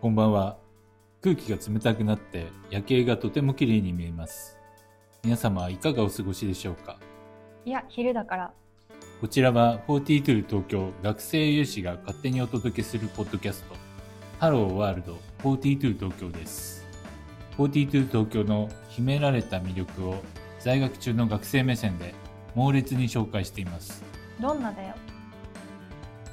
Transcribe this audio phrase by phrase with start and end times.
[0.00, 0.56] こんばんは。
[1.20, 4.56] 空気が冷たくなって夜景がとても綺麗に見えます。
[5.22, 6.96] 皆様いかがお過ごしでしょうか？
[7.66, 8.50] いや、昼だから。
[9.20, 13.74] こちらは42東京学生有志が勝手にお届けするポッドキャスト、
[14.38, 16.86] ハローワールド42東京です。
[17.58, 20.22] 42東京の秘められた魅力を
[20.60, 22.14] 在学中の学生目線で
[22.54, 24.02] 猛烈に紹介しています。
[24.40, 24.94] どんなだよ。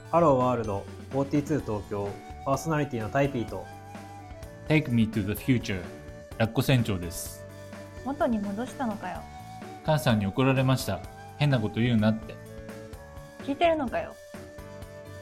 [0.09, 2.09] ハローワールド42東京
[2.47, 3.65] パーソナリティのタイピーと
[4.69, 5.81] Take me to the future
[6.37, 7.43] ラッコ船長です。
[8.05, 9.21] 元に戻したのかよ。
[9.85, 11.01] 母さんに怒られました。
[11.39, 12.35] 変なこと言うなって。
[13.43, 14.15] 聞いてるのかよ。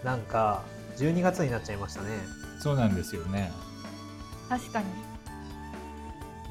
[0.03, 0.61] なんか
[0.97, 2.09] 12月になっちゃいましたね
[2.59, 3.51] そうなんですよね。
[4.47, 4.85] 確かに。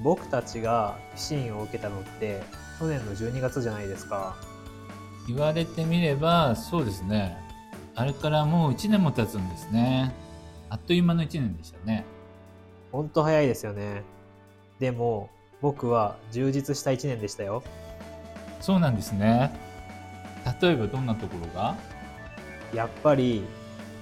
[0.02, 2.42] 僕たちが不審を受けたのって
[2.80, 4.34] 去年の12月じゃないですか
[5.28, 7.38] 言われてみればそうですね
[7.94, 10.23] あれからもう1年も経つんですね
[10.74, 12.04] あっという間の1年でしたね。
[12.90, 14.02] ほんと早いですよね。
[14.80, 15.30] でも
[15.62, 17.62] 僕は充実した1年でしたよ。
[18.60, 19.52] そうなんですね。
[20.60, 21.76] 例えばどんなところが？
[22.74, 23.44] やっぱり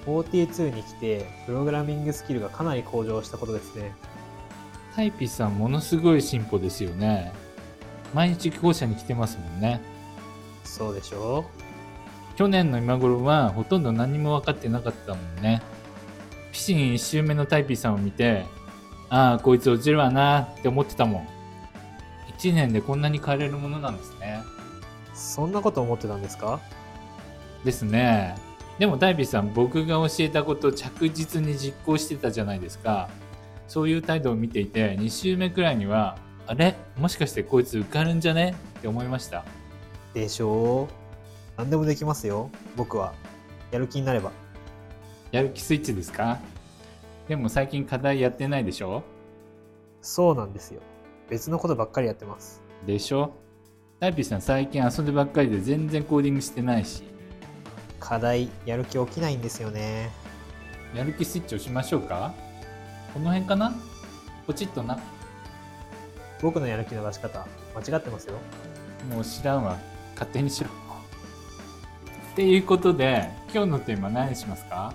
[0.07, 3.91] 42に来てプログラミングスキルがかなり向上したことですね。
[4.95, 7.33] タイピさんものすごい進歩ですよね。
[8.15, 9.79] 毎日校舎に来てますもんね。
[10.63, 11.45] そうでしょ
[12.35, 15.61] 去年の今頃はほとんど何も分かってなかったもんね
[16.53, 18.45] ピシン1周目のタイピーさんを見て
[19.09, 21.27] ああこいつ落ちるわなって思ってたもん。
[22.37, 24.43] 1年でこんなに変えれるものなんですね。
[25.13, 26.59] そんなこと思ってたんですか？
[27.65, 28.35] ですね。
[28.79, 33.09] でもタイピーさん僕が教えたことを着実に実行してたじゃないですか。
[33.67, 36.75] そういう態度を見ていて2週目くらいにはあれ？
[36.97, 38.55] もしかしてこいつ受かるんじゃね？
[38.79, 39.43] って思いました。
[40.13, 40.93] でしょう。
[41.57, 43.13] 何でもできますよ僕は。
[43.71, 44.31] やる気になれば
[45.33, 46.37] やる気スイッチですか？
[47.27, 49.01] でも最近課題やってないでしょ？
[49.99, 50.81] そうなんですよ。
[51.27, 52.61] 別のことばっかりやってます。
[52.85, 53.33] でしょ？
[53.99, 57.01] タイピーさん最近遊んでばっかりで全然コーディングしてないし。
[57.99, 60.11] 課題やる気起きないんですよね。
[60.93, 62.31] やる気スイッチ押しましょうか？
[63.15, 63.73] この辺かな？
[64.45, 64.99] ポチッとな。
[66.43, 68.35] 僕のやる気の出し方間違ってますよ。
[69.09, 69.79] もう知らんわ。
[70.13, 70.69] 勝手にしろ。
[72.33, 74.93] っていうことで今日のテーマ何にしますか？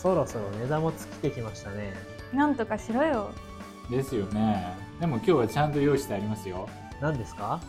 [0.00, 1.92] そろそろ値段も尽きてきましたね。
[2.32, 3.30] なんとかしろよ。
[3.90, 4.76] ですよね。
[5.00, 6.68] でも今日はちゃんと用意してありますよ。
[7.00, 7.60] 何ですか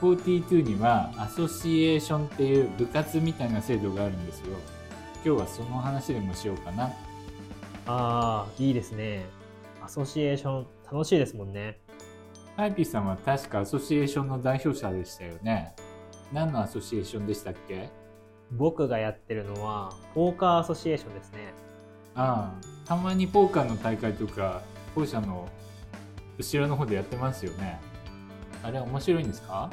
[0.00, 4.56] ？42にはアソシエーションっていう部活みたいな制度があるんですよ。
[5.24, 6.84] 今日はその話でもしようかな。
[6.84, 6.90] あ
[7.86, 9.26] あいいですね。
[9.84, 11.80] アソシエーション楽しいですもんね。
[12.56, 15.74] タイピーさんは確かアソシエーションの代表者でしたよね。
[16.32, 17.90] 何のアソシエーションでしたっけ？
[18.52, 21.52] 僕がやってるのはポーカーアソシエーションですね
[22.16, 24.62] ああたまにポーカーの大会とか
[24.94, 25.48] 校舎の
[26.38, 27.80] 後ろの方でやってますよね。
[28.62, 29.70] あれ面白いんですか？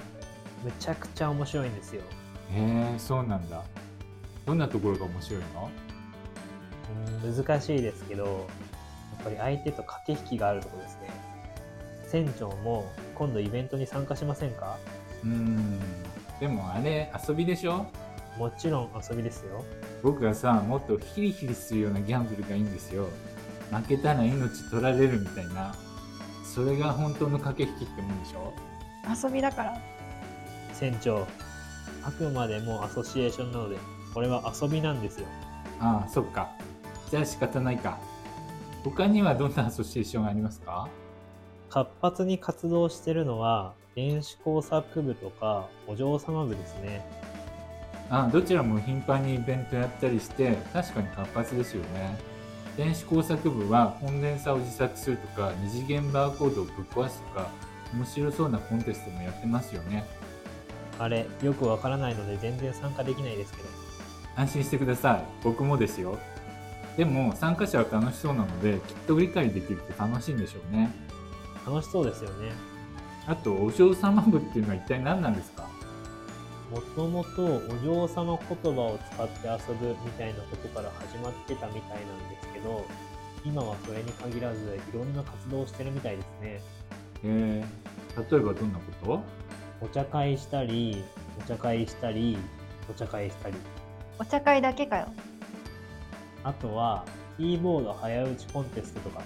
[0.64, 2.02] むちゃくちゃ面白いんですよ。
[2.52, 3.64] へえそうなんだ。
[4.46, 5.70] どんなところが面白いの？
[7.24, 8.32] うん難しいですけどや
[9.22, 11.10] っぱり相手と駆け引きがあるところですね。
[12.08, 14.78] 船長も今度イベントに参加しませんか？
[15.24, 15.80] うーん。
[16.40, 17.86] でもあれ遊びでしょ？
[18.38, 19.64] もちろん遊びですよ。
[20.02, 23.08] 僕はさもっとヒリヒリするようなギャンブルがいいんですよ。
[23.72, 25.76] 負けたら命取られるみたいな。
[26.44, 28.54] それが本当の駆け引きってもんでしょ？
[29.08, 29.82] 遊びだから。
[30.74, 31.28] 船長
[32.04, 33.78] あくまでもアソシエーションなので
[34.14, 35.28] これは遊びなんですよ。
[35.80, 36.50] ああそっか。
[37.10, 38.00] じゃあ仕方ないか。
[38.84, 40.88] 他にはどんなアソシエーションがありますか？
[41.70, 47.06] 活発に活動してるのは電子工作部とかお嬢様部ですね
[48.14, 52.18] あどちらも頻繁にイベントやったりして確かに活発ですよね。
[52.76, 57.50] 電子工作部はコンデンサーを自作するとか二次元バーコードをぶっ壊すとか
[57.94, 60.06] 面白そうなコンテストもやってますよね。
[61.00, 63.70] あれよくわからないので全然参加できないですけど。
[64.36, 65.24] 安心してください。
[65.44, 66.18] 僕もですよ。
[66.98, 70.92] でも参加者は楽しそうなのできっと理解できるって楽しいんでしょうね。
[71.66, 72.52] 楽しそうですよね。
[73.26, 75.71] あとお嬢様部っていうのは一体何なんですか？
[76.72, 82.86] もともとお嬢様言葉を使って遊ぶみたいなことから始まってたみたいなんですけど
[83.44, 86.62] 今はそれに限らずいろんな活動をしてるみたいですね。
[87.24, 87.66] え。
[88.16, 89.22] ー、例えばどんなこと？
[89.82, 91.04] お茶会したり
[91.44, 92.38] お茶会したり
[92.90, 93.56] お茶会したり。
[94.20, 95.08] お茶会だけかよ。
[96.44, 97.06] ああとは
[97.38, 99.22] キーボード早打ちコンテストとか。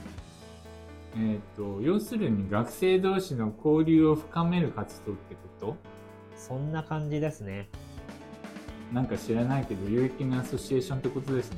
[1.18, 5.76] えー、と要するに学生同士の交流を深める活動ってこと？
[6.38, 7.68] そんな感じですね。
[8.94, 11.58] なんか知らないけど有益なアソシエーションってことですね。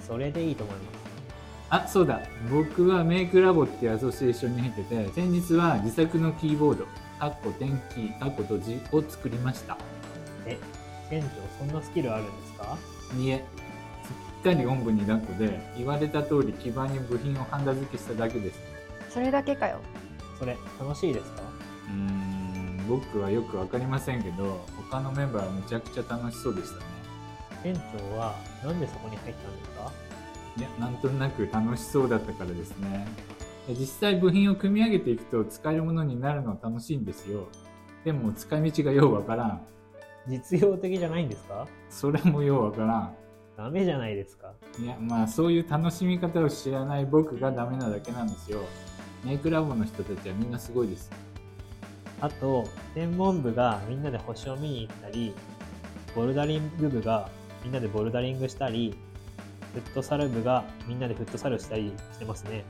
[0.00, 0.82] それでいいと思いま
[1.70, 2.20] あそうだ。
[2.50, 6.86] 僕はメイクラボっていうアソシエーションに入ってて先日は自作のキーボード
[7.18, 9.78] かっこ点キーかっこ閉じを作りました。
[10.46, 10.58] え、
[11.08, 12.76] 店長、そんなスキルあるんですか？
[13.18, 13.44] いえ。
[14.04, 14.10] す
[14.48, 18.60] っかりおんぶに抱っこで言われた通り基板に部品をハンダ付けしただけです
[19.08, 19.80] それだけかよ。
[20.38, 21.42] それ、楽しいですか？
[21.88, 22.23] うーん
[22.88, 26.84] 僕はよく分かりませんけど他のメンバーはめちゃくちゃ楽しそうでしたね。
[27.62, 29.92] 店長はなんでそこに入ったんですか？
[30.56, 33.06] いやなんとなく楽しそうだったからですね。
[33.66, 37.48] で実際部品を組み上げていくと使えるものになるのは楽しいんですよ。
[38.04, 39.62] でも使い道がようわからん。
[40.28, 41.66] 実用的じゃないんですか？
[41.90, 43.14] それもようわからん。
[43.56, 44.52] ダメじゃないですか。
[44.78, 48.60] いやまあそういう楽しみ方を知らない僕がダメなだけなんですよ。
[49.24, 51.10] メイクラボの人たちはみんなすごいです
[52.20, 52.64] あと、
[52.94, 55.34] 専門部がみんなで星を見に行ったり、
[56.14, 57.28] ボルダリング部が
[57.62, 58.94] みんなでボルダリングしたり、
[59.74, 62.64] フットサル部がみんなでフットサルしたりしてますね。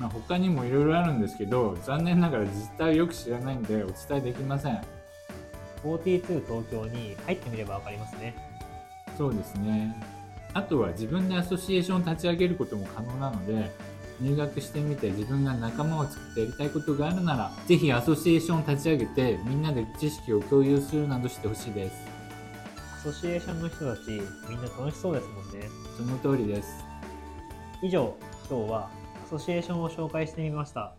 [0.00, 4.80] まあ、他にもいろいろあるんですけど残念ながら実態をよく知らないんでお伝えできません
[5.84, 8.34] 42東京に入ってみればわかりますね。
[9.16, 9.94] そうですね
[10.54, 13.70] あとは自分でアソシエーションを立ち上げることも可能なので
[14.20, 22.20] 入学してみて自分が仲間を作ってやりたいことがあるならぜひアソシエーションを立ち上げてみんなで知識を共有するなどしてほしいです
[23.00, 24.10] アソシエーションの人たち、
[24.46, 25.70] みんな楽しそうですもんね。
[25.96, 26.84] その通りです
[27.82, 28.14] 以上、
[28.46, 28.90] 今日は
[29.24, 30.94] アソシエーションを紹介してみました。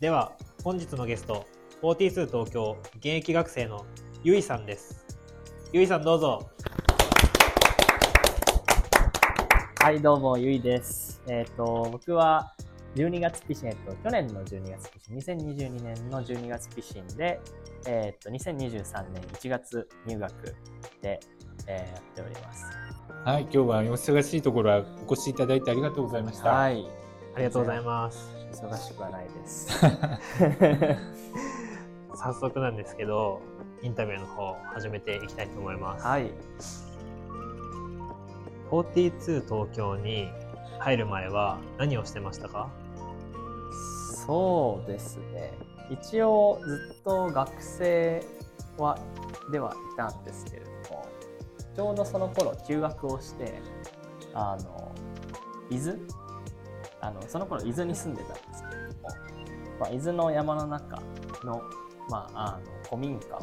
[0.00, 0.32] では、
[0.62, 1.46] 本日のゲスト、
[1.80, 3.86] 42東京現役学生の
[4.22, 5.06] ゆいさんです。
[5.72, 6.50] ゆいさんどうぞ。
[9.80, 11.22] はい、どうも、ゆいです。
[11.28, 12.52] えっ、と、僕は
[12.96, 17.40] 12月ピシン、えっと、去年の12月ピシン、2022年の12月ピシンで、
[17.86, 20.56] えっと、2023年1月入学
[21.00, 21.20] で、
[21.68, 22.64] えーやっております。
[23.24, 26.84] はい今日はお忙しいところはお越しいただいてありがとうございました、はい。
[27.36, 28.34] ありがとうございます。
[28.52, 29.68] 忙しくはないです。
[32.16, 33.40] 早速なんですけど、
[33.82, 36.04] インタビューの方始めていきたいと思います。
[36.04, 36.32] はい。
[38.70, 40.28] 42東京に
[40.78, 42.68] 入る前は何をしてましたか？
[44.26, 45.52] そうですね。
[45.90, 48.22] 一応、ずっと学生
[48.76, 48.98] は、
[49.50, 51.08] ではいたんですけれども、
[51.74, 53.60] ちょうどその頃休学をして、
[54.34, 54.94] あの、
[55.70, 55.98] 伊豆？
[57.00, 59.08] あの、その頃伊豆に住んでたんですけれども、
[59.80, 61.00] まあ、伊豆の山の中
[61.44, 61.62] の、
[62.10, 63.36] まあ、あの古民家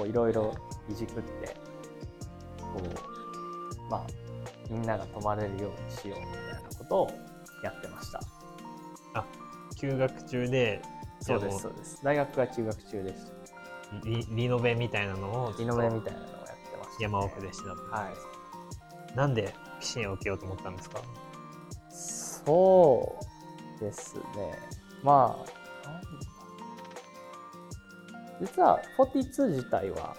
[0.00, 0.54] をいろいろ
[0.88, 1.56] いじくって、
[2.72, 3.19] こう、
[3.90, 4.06] まあ、
[4.70, 7.10] みんなが泊まれるようにしようみたいなことを
[7.64, 8.20] やってました。
[9.76, 10.82] 休学中で、
[11.20, 12.00] そうです、そうです。
[12.04, 13.32] 大学は休学中でした。
[14.04, 21.00] リリノベみたいなのをリノベみたいなのをやってました、山奥でしてたはいなんでピシンを受けようと思ったんですか？
[21.90, 23.18] そ
[23.80, 24.22] うですね。
[25.02, 25.46] まあ、
[28.40, 30.14] 実は42自体は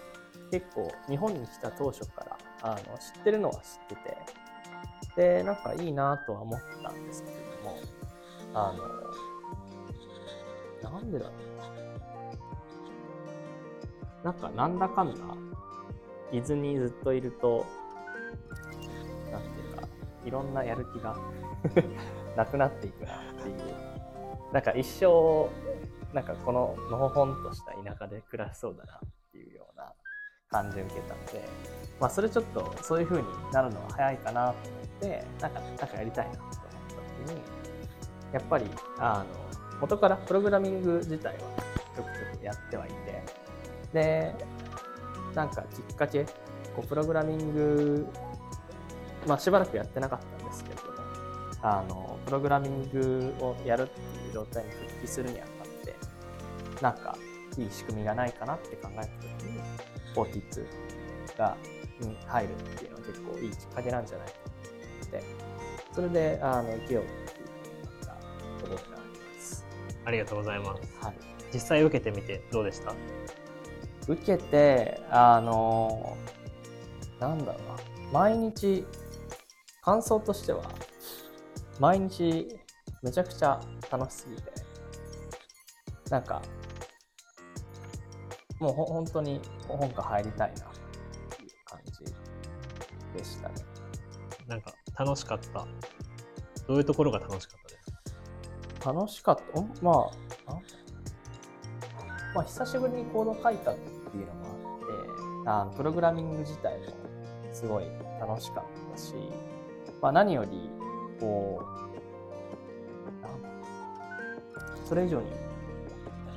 [0.52, 4.18] 結構日本に来た当初からあの知ってるのは知ってて、
[5.16, 7.80] で、なんかいいなとは思ったんですけれども、
[8.54, 8.74] あ
[10.84, 11.32] の、なんでだろ
[14.24, 14.32] うな。
[14.32, 15.16] んかなんだかんだ、
[16.32, 17.66] 伊豆にずっといると、
[19.32, 19.88] なんていうか、
[20.26, 21.18] いろんなやる気が
[22.38, 23.92] なくなっていくなっていう。
[24.54, 25.50] なんか一生、
[26.14, 29.21] なんかこののほほんとした田舎で暮らしそうだなっていうような
[30.52, 31.48] 感じを受けたので、
[32.00, 36.60] まあそれちょっとそういう風になるのは早いかなと思って、なんか、なんかやりたいなと思った
[37.26, 37.42] 時に、
[38.34, 38.66] やっぱり、
[38.98, 41.40] あの、元からプログラミング自体は
[41.96, 43.24] ちょくちょくやってはいて、
[43.94, 44.36] で、
[45.34, 46.26] なんかきっかけ、
[46.76, 48.08] こうプログラミング、
[49.28, 50.92] まあしばらくやってなかったんですけれども、
[51.62, 55.96] あの、プログラミングをやるっていう状態に復帰するにあたって、
[56.82, 57.18] なんか、
[57.58, 59.60] いい仕組みがないかなって考えたときに、
[60.16, 61.58] 42が、
[62.00, 64.34] に入るっていうのは結構いいきっかけなんじゃないか
[65.06, 65.24] って、
[65.94, 68.18] それで、あの、受けようっていうなっ
[68.60, 69.66] たところがあります。
[70.06, 71.06] ありがとうございます。
[71.06, 71.16] はい。
[71.54, 72.94] 実際受けてみてどうでした？
[74.08, 76.18] 受けて、あの、
[77.20, 77.78] なんだろうな、
[78.12, 78.86] 毎日、
[79.84, 80.64] 感想としては、
[81.80, 82.48] 毎日
[83.04, 83.60] めちゃくちゃ
[83.92, 84.52] 楽しすぎて、
[86.10, 86.42] なんか、
[88.62, 90.70] もうほ本当に本科入りたいなっ
[91.36, 92.06] ていう感じ
[93.18, 93.56] でしたね。
[94.48, 95.68] なんか楽しかった。
[96.68, 97.92] どういうところが楽しかったです
[98.80, 98.94] か？
[98.94, 99.60] 楽しかった？
[99.60, 100.56] おまあ、
[102.36, 106.86] まあ、久しぶりにコード書いたっていうのもあって、あのプログラミング自体も
[107.52, 107.86] すごい
[108.20, 109.16] 楽しかったし、
[110.02, 110.70] まあ、何より
[111.20, 111.60] こ
[114.86, 115.32] うそれ以上に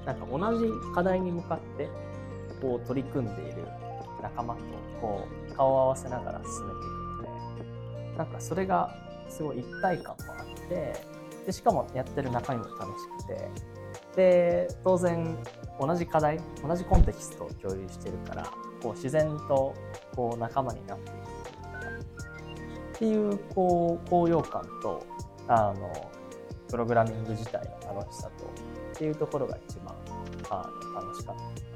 [0.06, 1.88] なんか同じ課題に向かって
[2.64, 3.68] こう取り組んでいる
[4.22, 4.60] 仲間と
[4.98, 8.96] こう顔を合わせながら進めていくのでなんかそれが
[9.28, 10.94] すごい一体感もあって
[11.44, 13.50] でしかもやってる中身も楽しくて。
[14.16, 15.36] で当然
[15.80, 18.44] 同じ課題同じコンテキストを共有してるから
[18.80, 19.74] こう自然と
[20.14, 21.16] こう仲間になっていく
[22.96, 25.04] っていうこう高揚感と
[25.48, 26.10] あの
[26.68, 29.96] プログラミング自体の楽しさとっていうところが一番
[30.48, 31.73] あの楽しかった。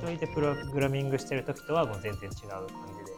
[0.00, 2.66] 一人でプログラミングしてる時とはもう全然違う感
[2.98, 3.16] じで。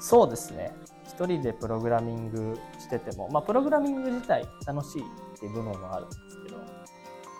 [0.00, 0.74] そうですね。
[1.04, 6.58] 一人でプログラミングしてても、まあ、プログラミング自体楽しいっていう部分もあるんですけど、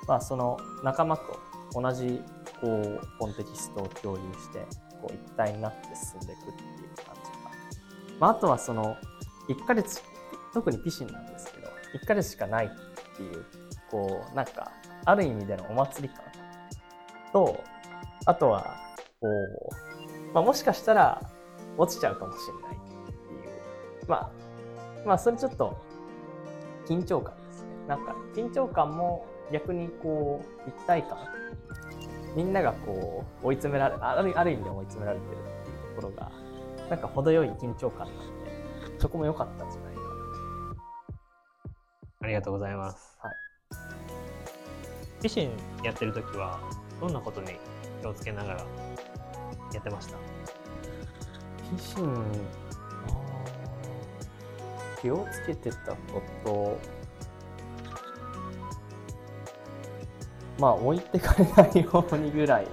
[0.09, 1.39] まあ、その仲間と
[1.75, 2.23] 同じ
[2.61, 4.61] こうコンテキストを共有して
[5.03, 7.39] こう一体になって進んでいくっていう感じが、
[8.19, 8.97] まあ、あとはその
[9.49, 10.03] 1ヶ月
[10.55, 11.69] 特にピシンなんですけど
[12.03, 13.45] 1ヶ月しかないっていう
[13.91, 14.73] こうなんか
[15.05, 16.25] ある意味でのお祭り感
[17.33, 17.63] と
[18.27, 18.77] あとは
[19.21, 21.23] こう、まあ、もしかしたら
[21.79, 24.31] 落ちちゃうかもしれないっていうまあ
[25.07, 25.77] まあそれちょっと
[26.87, 31.19] 緊張感ですねなんか緊張感も逆にこう一体感
[32.35, 36.31] みんながこう追い詰められあるある意味で追い詰められてるっていうところが
[36.91, 38.47] なんか程よい緊張感なんで
[38.99, 40.07] そこも良かったんじゃないかな
[42.23, 43.17] ありがとうございます。
[43.21, 43.35] はい。
[45.23, 45.51] ピシン
[45.85, 46.59] やってる時は
[47.01, 47.53] どんなことに
[48.07, 48.61] 気をつけながら
[49.73, 50.17] やってました。
[51.77, 56.79] ピシンあー気をつけてたこと。
[60.59, 62.67] まあ置いてかれないようにぐらい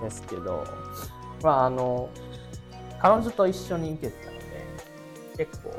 [0.00, 0.64] ですけど。
[1.42, 2.08] まああの
[3.00, 4.44] 彼女と一緒に受けてたので
[5.46, 5.78] 結構こ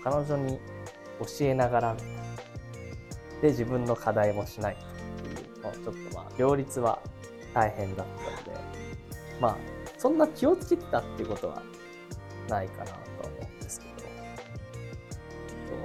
[0.00, 0.58] う彼女に
[1.18, 1.96] 教えながら
[3.42, 4.76] で自分の課題もしないっ
[5.34, 7.00] ていうのをちょっとまあ両立は
[7.56, 8.60] 大変だったので
[9.40, 9.56] まあ
[9.96, 11.62] そんな気をつけてたっていうことは
[12.50, 13.92] ないかなとは思うんですけど。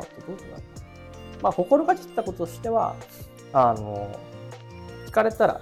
[0.02, 0.62] あとどうだろう
[1.42, 2.96] まあ、心がけてたこととしては、
[3.52, 4.16] あの、
[5.08, 5.62] 聞かれたら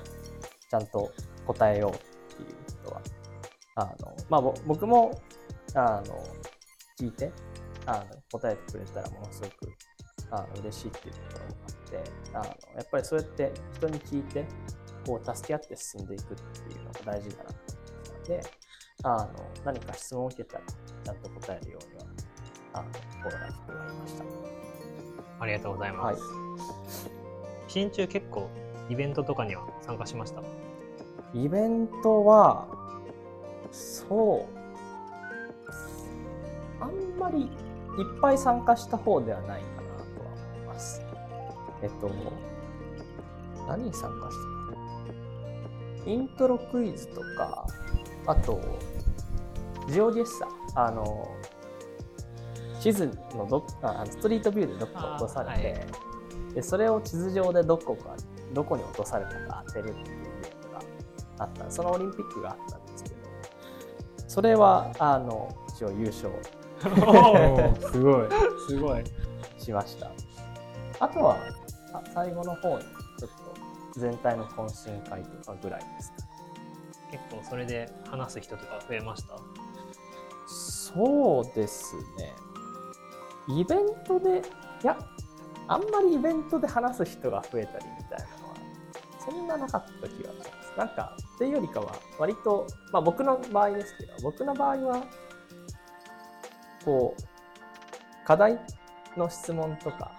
[0.70, 1.12] ちゃんと
[1.48, 2.50] 答えようっていう
[2.84, 3.02] ことは、
[3.76, 5.22] あの、まあ、僕も、
[5.74, 6.24] あの、
[7.00, 7.32] 聞いて、
[7.86, 9.74] あの、答えてくれたらものすごく、
[10.32, 12.44] あの、嬉しいっていうところもあって、あの、
[12.76, 14.46] やっぱりそうやって人に聞いて、
[15.10, 17.56] こう、助け合って進んでいくっていうのが大事だなと
[18.12, 18.44] 思ってで、
[19.04, 19.30] あの、
[19.66, 20.64] 何か質問を受けたら、
[21.04, 22.06] ちゃんと答えるようには、
[22.74, 24.24] あの、心がけてはいました。
[25.40, 26.24] ありがとうございはいます。。
[27.68, 28.50] ピシン中結構
[28.90, 30.44] イベントとかには参加しました？
[31.34, 32.68] イベントは、
[33.72, 34.60] そう、
[36.82, 37.50] あんまりいっ
[38.22, 41.02] ぱい参加した方ではないかなとは思います。
[41.82, 42.12] えっと、
[43.68, 44.50] 何に参加した？
[44.50, 44.59] の
[46.06, 47.68] イントロクイズとか、
[48.26, 48.60] あと、
[49.90, 51.28] ジオゲッサ、あの、
[52.80, 55.86] 地図のどっあストリートビューでどっか落とされて、
[56.56, 58.16] でそれを地図上でどこか
[58.54, 60.82] どこに落とされたか当てるっていうゲームが
[61.40, 61.70] あった。
[61.70, 63.16] そのオリンピックがあったんですけど
[64.28, 66.30] それはあの一応優勝。
[67.92, 68.28] すごい。
[68.68, 69.04] すごい。
[69.58, 70.12] しました。
[71.00, 71.38] あとは
[71.94, 72.86] あ最後の方に
[73.98, 76.18] 全体の懇親会とかぐらいですか？
[77.12, 79.38] 結構それで話す人とか増えました？
[80.48, 82.34] そうですね。
[83.48, 84.42] イベントで
[84.84, 84.98] いや
[85.68, 88.56] あんまりイベントで話す人が増えたりみたいなのは
[89.24, 90.50] そんななかった気がします。
[90.78, 95.04] なんかっていうよりかは割とまあ僕の場合ですけど僕の場合は
[96.86, 97.22] こう
[98.26, 98.60] 課題
[99.18, 100.12] の質問とか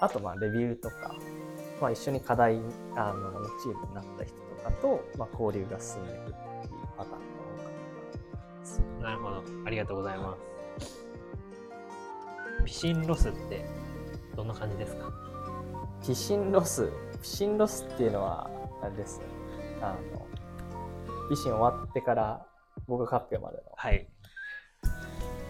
[0.00, 1.14] あとまあレビューとか、
[1.80, 2.60] まあ、一緒に課題
[2.96, 6.34] あのチームになった人とかと、まあ、交流が進んでいくっていう
[6.96, 7.26] パターンが
[7.58, 10.36] 多かったなるほどありがとうございま
[10.80, 11.04] す
[12.64, 13.64] ピシンロスって
[14.34, 15.12] どんな感じですか？
[16.04, 16.90] ピシンロス、
[17.22, 18.50] ピシンロスっていうのは、
[18.82, 19.24] あれですね。
[19.80, 20.26] あの、
[21.30, 22.46] ピシン終わってから
[22.86, 23.62] 合格発表までの。
[23.74, 24.06] はい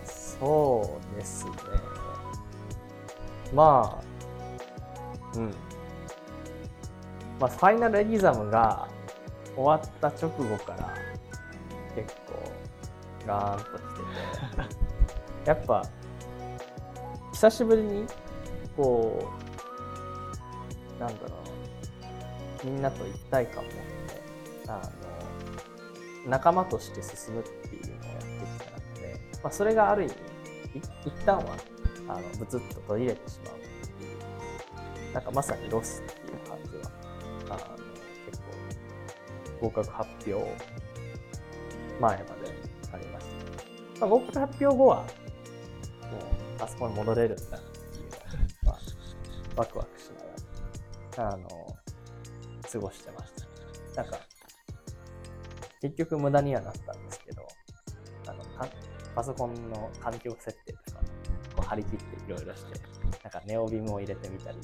[0.04, 1.52] そうですね。
[3.52, 4.00] ま
[5.34, 5.54] あ、うん。
[7.40, 8.88] まあ、ファイナルエギザムが
[9.56, 10.94] 終わった直後から
[11.94, 12.52] 結構
[13.26, 13.78] ガーンと来て
[14.62, 14.68] て、
[15.48, 15.84] やっぱ、
[17.32, 18.06] 久しぶりに、
[18.76, 19.28] こ
[20.98, 21.36] う、なんだろ
[22.62, 23.80] う、みんなと一体感を持って、
[24.68, 24.72] あ
[26.24, 30.14] の、仲間として進むっていうのをやってきたので、まあ、それがある意味、
[30.78, 31.44] い一旦は
[32.08, 33.58] あのブツッと取り入れてしまうっ
[33.98, 34.14] てい
[35.10, 35.12] う。
[35.12, 36.13] なんかまさにロスって
[39.60, 40.50] 合格発表
[42.00, 42.24] 前まで
[42.92, 43.26] ありまし
[43.94, 45.06] た、まあ、合格発表後はもう
[46.62, 48.78] あそこに戻れるんだっていうのは、
[49.56, 50.10] まあ、ワクワクし
[51.16, 51.48] ながらあの
[52.70, 53.32] 過ごしてまし
[53.94, 54.18] たなんか
[55.80, 57.46] 結局無駄にはなったんですけど
[58.26, 58.68] あのか
[59.14, 61.00] パソコンの環境設定とか
[61.56, 62.80] こう張り切っていろいろして
[63.22, 64.58] なんかネオビムを入れてみたり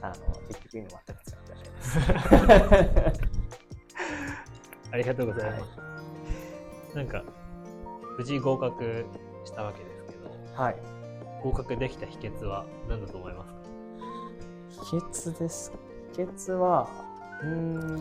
[0.00, 0.14] あの
[0.48, 3.20] 結局今全く使ってないです
[4.94, 6.96] ありがとうございます。
[6.96, 7.24] なんか、
[8.16, 9.04] 無事合格
[9.44, 10.76] したわけですけど、はい。
[11.42, 13.52] 合格できた秘訣は何だと思います
[14.78, 14.84] か？
[14.84, 15.78] 秘訣ですか？
[16.16, 16.88] 秘訣は
[17.42, 17.96] うーん。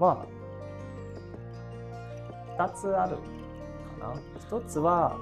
[0.00, 0.26] ま
[2.58, 3.16] あ2つある
[4.00, 4.14] かな。
[4.58, 5.16] 1つは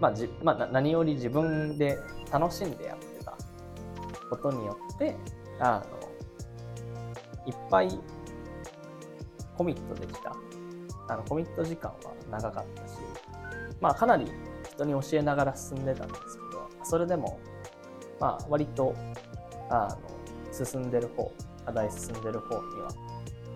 [0.00, 1.96] まあじまあ、な何より自分で
[2.32, 3.32] 楽しんでやってた
[4.28, 5.16] ことによって
[5.60, 6.05] あの
[7.46, 8.00] いっぱい
[9.56, 10.36] コミットできた。
[11.08, 12.94] あのコミット時間は長かったし
[13.80, 14.26] まあかなり
[14.72, 17.38] 人に教えながら進んでたんですけどそれでも
[18.18, 18.94] まあ割と
[19.70, 21.32] あの進んでる方
[21.64, 22.90] 課題進んでる方には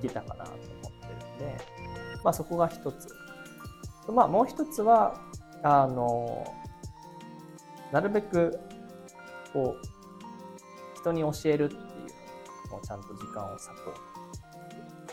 [0.01, 1.57] 来たかなと思ってるんで
[2.23, 3.09] まあそこが一つ。
[4.09, 5.21] まあもう一つは
[5.63, 6.45] あの
[7.93, 8.59] なるべく
[9.53, 11.71] こう人に教える
[12.81, 13.95] ちゃんと時間を割こ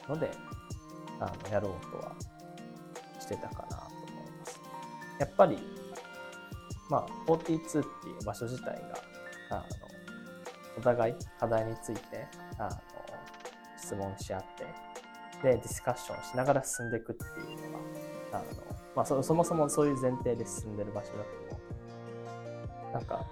[0.08, 0.32] うので
[1.20, 2.16] あのやろうとは
[3.20, 3.84] してたかなと
[4.14, 4.62] 思います。
[5.20, 5.58] やっぱり、
[6.90, 7.84] まあ、42ってい
[8.20, 8.80] う場所自体が、
[9.52, 9.64] あの、
[10.78, 12.70] お互い課題について、あの、
[13.78, 14.66] 質問し合って、
[15.44, 17.84] で、ディスカッションしながら進んでいくっていうのが、
[18.34, 18.46] あの、
[18.96, 22.94] まあそ、そもそもそういう前提で進んでる場所だと思う。
[22.94, 23.26] なんか、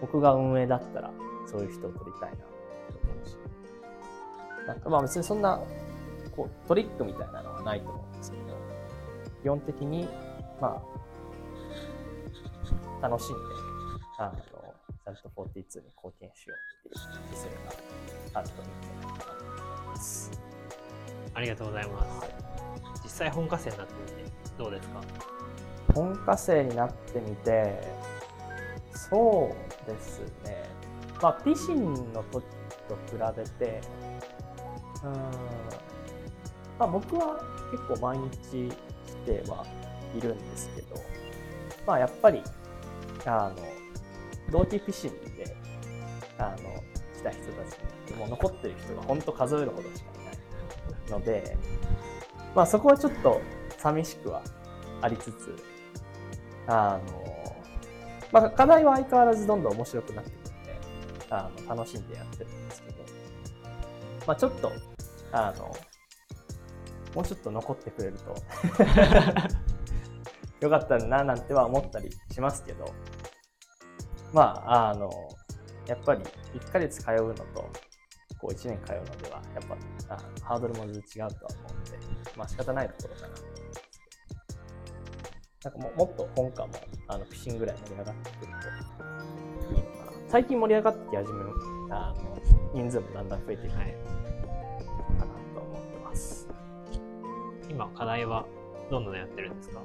[0.00, 1.10] 僕が運営だったら、
[1.46, 2.44] そういう人を取りたいな、
[4.66, 5.60] なんかまあ別にそんな
[6.36, 8.42] こうトリックみたいなのはないと思うんですけど、
[9.42, 10.08] 基本的に、
[10.60, 10.82] ま
[13.02, 13.40] あ、楽しんで、
[14.18, 17.50] あの、ちゃんと42に貢献しようっていう姿勢
[18.32, 20.30] があるといいんじゃないかなと思います。
[21.34, 22.30] ありがとうございます。
[23.02, 25.00] 実際本科生になってみてどうですか？
[25.94, 27.82] 本科生になってみて、
[28.92, 29.50] そ
[29.86, 30.62] うですね。
[31.20, 32.44] まあ、ピシンの時
[32.88, 33.80] と比べて、
[36.78, 39.66] まあ僕は結構毎日来ては
[40.14, 40.96] いるんですけど、
[41.86, 42.42] まあやっぱり、
[43.24, 43.56] あの、
[44.50, 45.56] 同期ピシングで、
[46.38, 46.56] あの、
[47.16, 51.56] 来た人たちに、もう残ってる人が本当数えるほどしかいないので、
[52.54, 53.40] まあそこはちょっと
[53.78, 54.42] 寂しくは
[55.00, 55.56] ありつつ、
[56.66, 57.24] あの、
[58.32, 60.80] まあ課題は相変わらずどんどん面白くなってくるんで、
[61.30, 62.96] あの、楽しんでやってるんですけど、
[64.26, 64.70] まあちょっと、
[65.32, 65.74] あの、
[67.14, 68.34] もうちょっと残ってくれると
[70.60, 72.84] よかったらななんては思ったりしますけど、
[74.32, 75.10] まあ、あの、
[75.86, 76.22] やっぱり
[76.54, 77.44] 1ヶ月通うのと、
[78.38, 79.64] こう1年通うのでは、やっ
[80.08, 81.98] ぱあハードルも全然違うとは思うんで、
[82.36, 83.92] まあ仕方ないところかなと思いますけど。
[85.64, 86.72] なんかもうもっと本科も
[87.08, 90.12] あのフィッシングぐらい盛り上がってくるといいのかな。
[90.28, 91.50] 最近盛り上がってき始める、
[91.90, 92.38] あの
[92.74, 94.21] 人数もだんだん増えてきて、かなと
[97.82, 98.46] 今課題は
[98.90, 99.80] どんなのやってるんですか？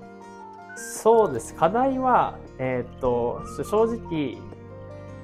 [0.75, 1.55] そうです。
[1.55, 4.37] 課題は、えーっと、正直、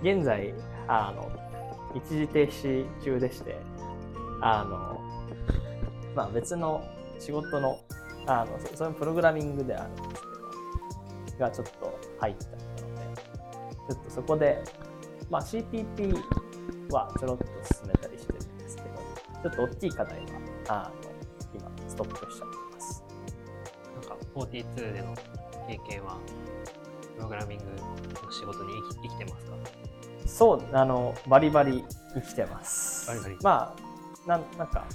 [0.02, 0.54] 現在、
[0.88, 1.32] あの、
[1.94, 3.60] 一時停止中でして、
[4.42, 5.00] あの、
[6.16, 6.84] まあ別の
[7.20, 7.80] 仕事の、
[8.26, 10.22] あの、そそのプログラミングであるんです
[11.28, 13.22] けど、がちょっと入っちゃったので、
[13.94, 14.64] ちょっとそこで、
[15.30, 16.16] まあ CPP
[16.92, 20.26] はちょろっと進めたりしてるんですけど、ちょっと大きい課題は、
[20.70, 21.12] あの、
[21.54, 22.50] 今、ストップしちゃっ。
[24.36, 25.16] 42での
[25.68, 26.18] 経験は
[27.16, 29.54] プログラミングの仕事に生き生きてますか？
[30.26, 31.84] そう、あの、バリバリ
[32.16, 33.08] 生きてます。
[33.08, 33.76] バリバリま
[34.26, 34.86] あ、なんなんか、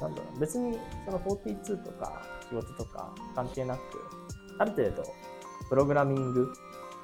[0.00, 3.80] なんだろう、別にその42とか仕事とか関係なく、
[4.58, 5.04] ある程度、
[5.68, 6.52] プログラミング、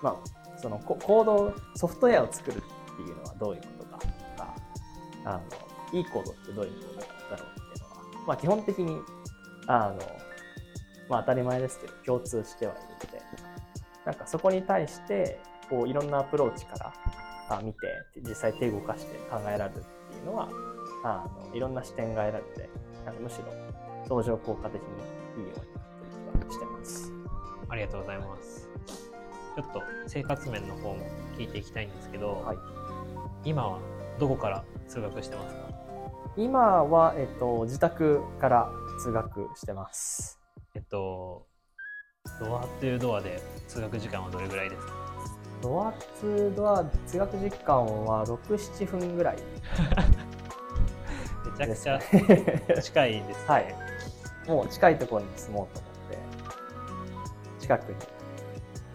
[0.02, 2.60] まあ、そのココード、ソフトウェアを作るっ
[2.96, 4.06] ていうのはどういうことかと
[4.42, 4.54] か、
[5.24, 5.40] あ
[5.92, 9.00] の、いいコードってどういうコードだろうっていうのは、まあ基本的に、
[9.68, 9.98] あの、
[11.08, 13.22] まあ当たり前ですけど、共通してはいるので、
[14.04, 15.40] なんかそこに対して、
[15.70, 16.92] こういろんなアプローチから
[17.48, 17.78] あ見て、
[18.22, 20.48] 実際手動かして考えられるっていうのは、
[21.04, 22.70] あのいろんな視点が得られて、
[23.04, 23.44] なんかむしろ
[24.08, 25.74] 相乗効果的にいいように
[26.34, 27.12] なってる気がしてます。
[27.68, 28.68] ありがとうございます。
[29.56, 30.98] ちょっと生活面の方も
[31.36, 32.58] 聞いていきたいんですけど、はい
[33.44, 33.78] 今は
[34.18, 35.62] どこから通学してますか？
[36.36, 40.37] 今は、えっと、自宅から通学してます。
[40.90, 41.46] と、
[42.40, 44.92] ドアというドアで通学時間はどれぐらいですか？
[45.62, 49.36] ドアツドア通学時間は6、7分ぐらい
[51.58, 52.82] めちゃくちゃ。
[52.82, 53.42] 近いですね。
[53.48, 53.74] はい
[54.46, 56.18] もう近いところに住もうと思って、
[57.60, 57.96] 近くに。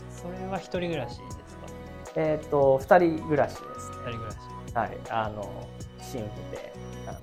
[0.09, 1.67] それは一人暮らしですか？
[2.15, 3.97] えっ、と、2人暮らしですね。
[4.05, 4.37] 二人暮らし。
[4.73, 4.97] はい。
[5.11, 5.67] あの、
[6.01, 6.73] 新婦で、
[7.05, 7.19] あの、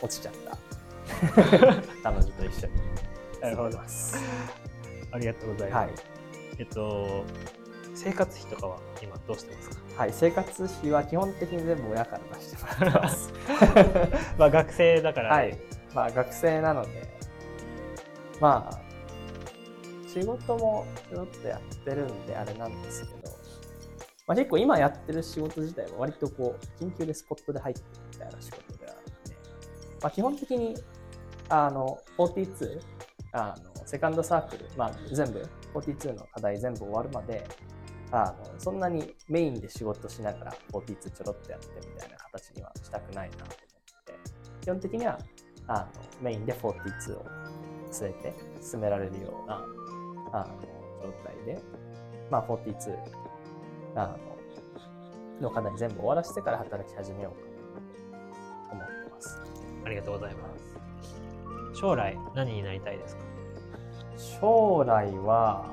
[0.00, 0.56] 落ちちゃった。
[2.02, 2.72] 彼女と一緒に
[3.44, 3.78] なるほど。
[5.12, 5.86] ありがとうございます。
[5.86, 5.94] はい。
[6.58, 7.24] えっと、
[7.94, 9.76] 生活費とかは今どうしてますか？
[9.96, 10.12] はい。
[10.12, 13.32] 生活費は基本的に全部親から出してもらってます。
[14.38, 15.58] まあ学生だから、はい。
[15.94, 17.18] まあ学生なので、
[18.40, 18.80] まあ、
[20.08, 23.28] 仕事もちょっとやってるんであれなんですけど、
[24.26, 29.36] まあ、結構今やってる仕事自体は割とこう、緊急でスポットで入ってるみたいな仕事であるので、
[30.02, 30.76] まあ基本的に、
[31.48, 32.80] あの、42、
[33.34, 35.42] あの、セカンドサークル、まあ全部、
[35.74, 37.46] 42の課題全部終わるまで、
[38.12, 43.56] あの、そんなにメインで仕事しながら42ちょろっとやってみたいな形にはしたくないなと思っ
[44.04, 44.14] て、
[44.62, 45.18] 基本的には
[45.66, 45.86] あの
[46.22, 47.26] メインで42を
[47.90, 49.56] 据えて進められるような
[50.32, 50.60] あの
[51.02, 51.60] 状態で、
[52.30, 52.96] まあ、42
[53.96, 54.34] あの
[55.40, 57.48] の課題全部終わらせてから働き始めようか
[58.70, 59.42] と思ってます。
[59.84, 60.73] ありがとうございます。
[61.74, 63.22] 将来何になりたいですか？
[64.16, 65.66] 将来は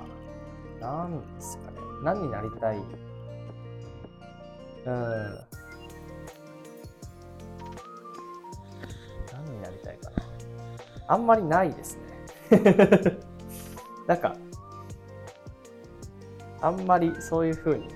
[0.79, 1.77] 何ですかね。
[2.03, 2.77] 何になりたい？
[2.77, 2.83] うん。
[9.31, 10.23] 何になりたいかな。
[11.07, 12.01] あんまりないですね。
[14.07, 14.35] なんか
[16.61, 17.87] あんまりそういうふうに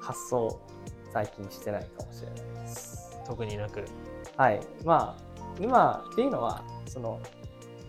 [0.00, 0.60] 発想
[1.12, 3.20] 最近してないかもしれないです。
[3.26, 3.84] 特になく。
[4.36, 4.60] はい。
[4.84, 5.22] まあ、
[5.60, 7.20] 今っていうのは、その、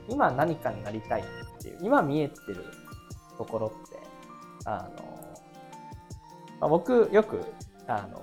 [0.08, 2.65] 今何かになりたいっていう、今見えてる
[3.38, 3.99] ところって、
[4.65, 5.19] あの、
[6.60, 7.41] まあ、僕よく、
[7.88, 8.21] あの、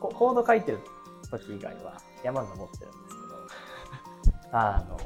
[0.00, 0.80] ココード書いてる
[1.30, 3.16] 時以外は山登ってるんです
[4.24, 4.98] けど、 あの、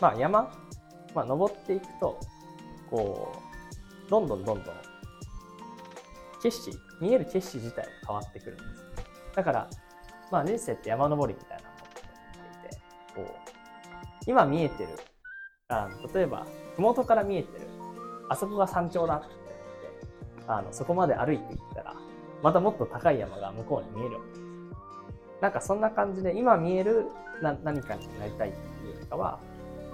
[0.00, 0.42] まあ山、
[1.14, 2.18] まあ登っていくと、
[2.88, 3.32] こ
[4.06, 4.74] う、どんどんどんどん、
[6.42, 9.36] 景色、見える景色自体も変わってくるんです。
[9.36, 9.70] だから、
[10.30, 11.38] まあ人生って山登り
[13.14, 13.24] こう、
[14.26, 14.90] 今見えてる、
[15.68, 16.46] あの例えば、
[16.76, 17.66] 麓から見えてる、
[18.28, 21.94] あそこが山頂だって言って、あのそこまで歩いていったら、
[22.42, 24.40] またもっと高い山が向こうに見えるわけです。
[25.40, 27.06] なんかそんな感じで、今見える
[27.42, 29.40] な何かになりたいっていうよりかは、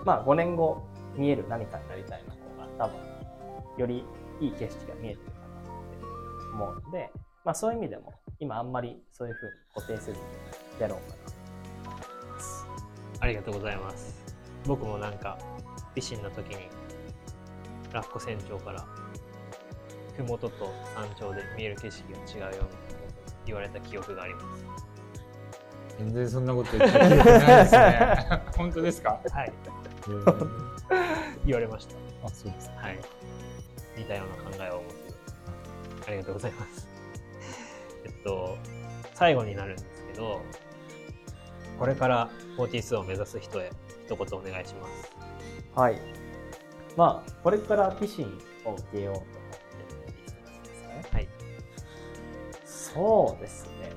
[0.04, 0.82] まあ5年後
[1.16, 2.36] 見える何かになりたいの方
[2.78, 2.96] が多分、
[3.78, 4.04] より
[4.40, 5.50] いい景色が見えてるかなっ
[6.40, 7.10] て思うので、
[7.44, 10.18] まあそういう意味でも、今あんまりそういうふうに固定せずに
[10.80, 11.25] やろうかな。
[13.26, 14.14] ありがとうございます。
[14.66, 15.36] 僕もなんか、
[15.96, 16.68] 維新の時に、
[17.92, 18.86] ラッコ船長から、
[20.16, 22.68] 麓と山頂で見える景色が違うよみたいなこ
[23.26, 24.64] とを言われた記憶があります。
[25.98, 27.22] 全然そんなこと言ってないで
[27.66, 28.42] すね。
[28.56, 29.20] 本当ですか？
[29.32, 29.52] はい。
[30.06, 30.66] えー
[31.46, 31.94] 言われました。
[32.24, 32.70] あ、そうです。
[32.76, 32.98] はい。
[33.96, 36.88] 似たような考えを持ってありがとうございます。
[38.04, 38.56] えっと、
[39.14, 40.40] 最後になるんですけど、
[41.78, 43.70] これから42を目指す人へ
[44.06, 45.12] 一言お願いします。
[45.74, 46.00] はい。
[46.96, 48.26] まあ、これからピシン
[48.64, 51.04] を受けようと思ってるんですね。
[51.12, 51.28] はい。
[52.64, 53.92] そうですね。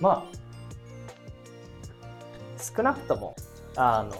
[0.00, 0.42] まあ、
[2.76, 3.34] 少なくとも、
[3.76, 4.10] あの、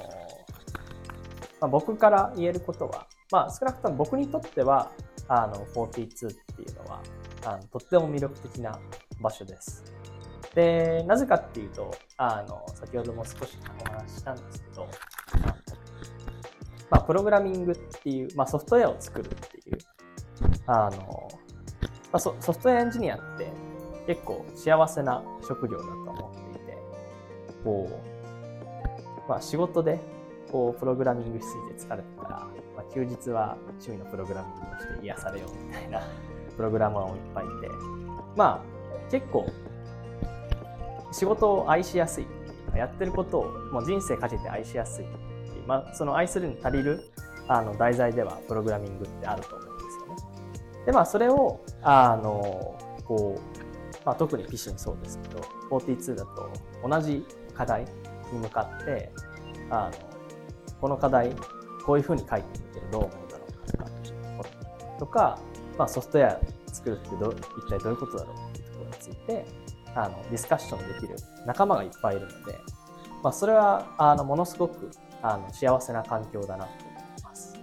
[1.61, 4.91] まあ、僕から言えることは、まあ、少なくとも僕にとっては、
[5.29, 7.03] あの、42っていうのは、
[7.45, 8.79] あのとっても魅力的な
[9.21, 9.83] 場所です。
[10.55, 14.87] で、なぜかっていうと、あの、先ほども少しお話ししたんですけど、
[16.91, 19.79] まあ、プログラミングっていう、まあ、ソフトウェアを作るっていう、
[20.67, 21.29] あの、
[22.13, 23.51] まあ、ソソフトウェアエンジニアって
[24.07, 26.77] 結構幸せな職業だと思っていて、
[27.65, 27.89] こ
[29.27, 30.01] う、まあ、仕事で
[30.51, 32.29] こうプログラミングしすぎて疲れてたら、
[32.77, 36.03] まあ、休日は趣味のプログラミングをして癒されようみたいな
[36.55, 37.69] プログラマーもいっぱいいて、
[38.37, 39.47] まあ結構
[41.13, 42.27] 仕事を愛しやすい
[42.75, 45.05] やってることをもう人生かけて愛しやすい、
[45.67, 47.11] まあ、その愛するに足りる
[47.49, 50.87] あの題材ではプログラミングってあると思うんですよね。
[50.87, 56.51] でまあそれをあのこう、まあ、特に PC もそうですけど42だと
[56.89, 57.85] 同じ課題
[58.33, 59.13] に向かって
[59.71, 60.13] あの
[60.83, 61.31] この課題、
[61.87, 64.49] こういうふうに書いてみてどう思うだろうかとか、
[64.99, 65.39] とか、
[65.79, 66.41] まあ、ソフトウェア
[66.73, 69.47] 作るってど一体どういうことだろうっていうところについて、
[69.95, 72.59] あの、ディスカッションできる仲間がいっぱいいるので、
[73.23, 74.91] まあ、それは、あの、ものすごく、
[75.23, 77.55] あの、幸せな環境だなと思います。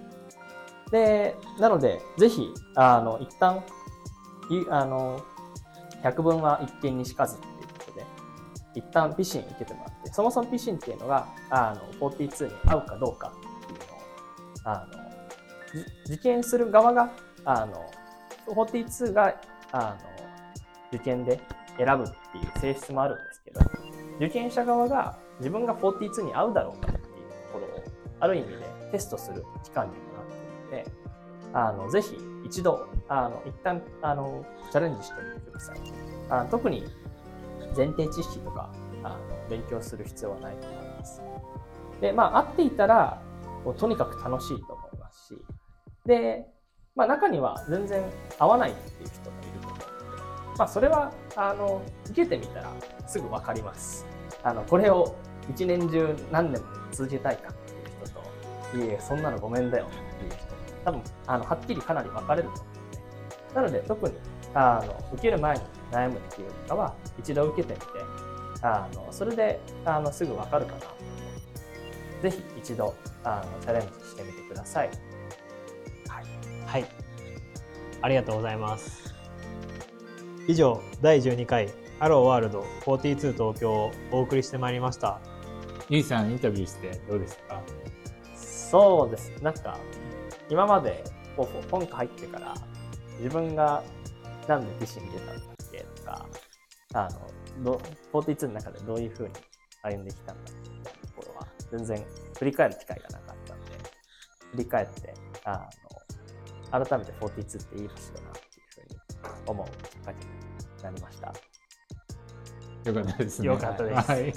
[0.90, 3.62] で、なので、ぜひ、あの、一旦、
[4.50, 5.20] いあの、
[6.02, 8.06] 百聞は一見にしかずっていうことで、
[8.74, 14.00] 一旦ピシン受けてもらって、そもそもピシンっていうのが、あの、42に合うかどうかっていうのを、
[14.64, 15.10] あの、
[16.06, 17.10] 受験する側が、
[17.44, 17.84] あの、
[18.48, 19.34] 42が、
[19.72, 19.96] あの、
[20.92, 21.40] 受験で
[21.84, 23.60] 選ぶっていう性質もあるんですけど、
[24.16, 27.08] 受験者側が自分が42に合うだろうかっていうと
[27.52, 27.84] ころを、
[28.20, 28.56] ある意味で
[28.92, 31.00] テストする期間にもなっているので、
[31.52, 35.78] あの、ぜひ一度、あの、一旦、あの、チャレンジしてみてください。
[36.28, 36.84] あ特に
[37.76, 38.70] 前提知識とか、
[39.02, 41.22] あの、勉強する必要はないと思います。
[42.00, 43.22] で、まあ、合っていたら、
[43.64, 45.38] もうとにかく楽しいと思いますし、
[46.06, 46.46] で、
[46.94, 48.04] まあ、中には全然
[48.38, 49.39] 合わないっていう人も、
[50.60, 52.70] まあ、それは、あの、受けてみたら
[53.06, 54.04] すぐわかります。
[54.42, 55.16] あの、これを
[55.48, 60.44] 一年中何年も続けたいかっていう人と、いえいえ、そんなのごめんだよっていう人、
[60.84, 64.14] 多分、あの、はっきりかなり分かれると思うので、なので、特に、
[64.52, 67.86] あの、受ける前に悩むっていうかは、一度受けてみて、
[68.60, 70.96] あの、それで、あの、すぐ分かるかなと思
[72.18, 72.94] うぜひ一度、
[73.24, 74.90] あの、チャレンジしてみてください。
[76.06, 76.26] はい。
[76.66, 76.86] はい。
[78.02, 79.09] ありがとうございます。
[80.46, 85.20] 以上、第12回、ハローワールド42東京をお送りしてまいりました。
[85.88, 87.62] ゆいさんインタビューしてどうですか？
[88.36, 89.30] そうです。
[89.42, 89.78] なんか、
[90.48, 91.04] 今まで、
[91.36, 92.54] こう、本科入ってから、
[93.18, 93.82] 自分が
[94.48, 96.26] なんでビシに出たんだっけとか、
[96.94, 97.20] あの、
[97.62, 97.80] ど
[98.12, 99.34] 42の中でどういうふうに
[99.82, 102.04] 歩んできたんだっていうところは、全然
[102.38, 103.72] 振り返る機会がなかったので、
[104.52, 105.68] 振り返って、あ
[106.72, 108.98] の、改めて42っていい場所だなっていうふうに
[109.46, 109.66] 思う
[110.84, 111.32] なりました。
[112.84, 113.46] よかったですね。
[113.46, 114.34] よかったですはい。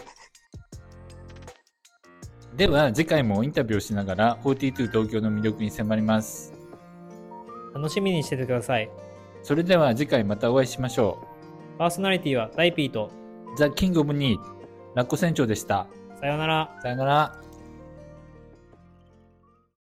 [2.56, 6.54] では、次回もインタビューをしながら、42東京の魅力に迫ります。
[7.74, 8.90] 楽しみにしててください。
[9.42, 11.28] それでは次回またお会いしましょ
[11.78, 13.10] パーソナリティはダイピーと、
[13.54, 13.58] う。
[13.58, 15.88] ザ・キング・オブ・ニー、ラッコ船長でした。
[16.20, 16.78] さようなら。
[16.82, 17.53] さよなら。